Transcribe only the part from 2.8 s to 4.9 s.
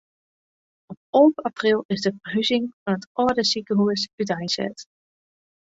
fan it âlde sikehús úteinset.